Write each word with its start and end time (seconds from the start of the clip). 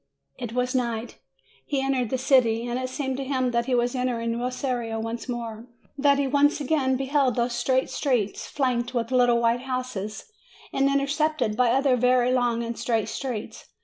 It 0.39 0.53
was 0.53 0.73
night. 0.73 1.19
He 1.63 1.79
entered 1.79 2.09
the 2.09 2.17
city, 2.17 2.65
and 2.65 2.79
it 2.79 2.89
seemed 2.89 3.17
to 3.17 3.23
him 3.23 3.51
that 3.51 3.67
he 3.67 3.75
was 3.75 3.93
entering 3.93 4.39
Rosario 4.39 4.99
once 4.99 5.29
more; 5.29 5.67
that 5.95 6.17
he 6.17 6.25
again 6.25 6.97
beheld 6.97 7.35
those 7.35 7.53
straight 7.53 7.87
streets, 7.87 8.47
flanked 8.47 8.95
with 8.95 9.11
little 9.11 9.39
white 9.39 9.61
houses, 9.61 10.31
and 10.73 10.89
intersected 10.89 11.55
by 11.55 11.69
other 11.69 11.95
very 11.95 12.31
long 12.31 12.63
and 12.63 12.79
straight 12.79 13.09
streets. 13.09 13.67